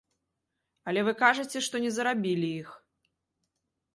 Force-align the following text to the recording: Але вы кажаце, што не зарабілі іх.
Але 0.91 1.01
вы 1.09 1.13
кажаце, 1.19 1.57
што 1.67 1.75
не 1.85 1.91
зарабілі 1.97 2.49
іх. 2.61 2.69